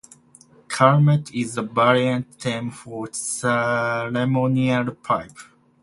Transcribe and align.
Calumet 0.67 1.31
is 1.31 1.57
a 1.57 1.61
variant 1.61 2.39
term 2.39 2.71
for 2.71 3.13
Ceremonial 3.13 4.95
pipe. 4.95 5.37